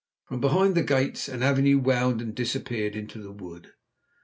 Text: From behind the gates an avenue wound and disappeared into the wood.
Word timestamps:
From 0.25 0.41
behind 0.41 0.73
the 0.73 0.81
gates 0.81 1.27
an 1.29 1.43
avenue 1.43 1.77
wound 1.77 2.23
and 2.23 2.33
disappeared 2.33 2.95
into 2.95 3.21
the 3.21 3.31
wood. 3.31 3.73